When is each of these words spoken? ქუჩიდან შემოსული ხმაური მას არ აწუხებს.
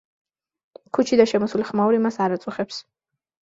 ქუჩიდან 0.99 1.31
შემოსული 1.33 1.67
ხმაური 1.69 2.03
მას 2.09 2.21
არ 2.29 2.39
აწუხებს. 2.41 2.85